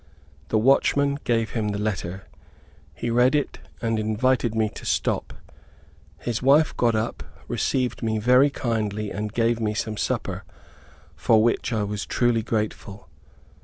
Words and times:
The 0.47 0.57
watchman 0.57 1.19
gave 1.25 1.51
him 1.51 1.67
the 1.67 1.77
letter. 1.77 2.23
He 2.95 3.11
read 3.11 3.35
it, 3.35 3.59
and 3.83 3.99
invited 3.99 4.55
me 4.55 4.67
to 4.69 4.83
stop. 4.83 5.31
His 6.17 6.41
wife 6.41 6.75
got 6.75 6.95
up, 6.95 7.21
received 7.47 8.01
me 8.01 8.17
very 8.17 8.49
kindly, 8.49 9.11
and 9.11 9.31
gave 9.31 9.59
me 9.59 9.75
some 9.75 9.97
supper, 9.97 10.43
for 11.15 11.43
which 11.43 11.71
I 11.71 11.83
was 11.83 12.07
truly 12.07 12.41
grateful. 12.41 13.09